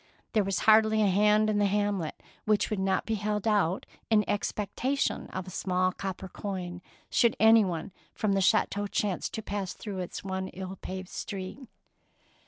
[0.33, 4.27] There was hardly a hand in the hamlet which would not be held out in
[4.27, 6.81] expectation of a small copper coin,
[7.11, 11.59] should anyone from the chateau chance to pass through its one ill paved street.